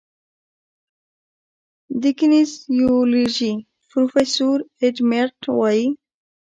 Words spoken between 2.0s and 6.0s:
د کینیزیولوژي پروفیسور ایډ میرټ وايي